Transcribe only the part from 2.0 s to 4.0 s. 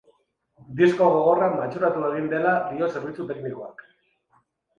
egin dela dio zerbitzu teknikoak.